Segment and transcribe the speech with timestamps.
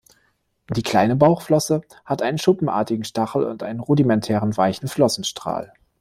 [0.71, 5.73] Die kleine Bauchflosse hat einen schuppenartigen Stachel und einen rudimentären weichen Flossenstrahl.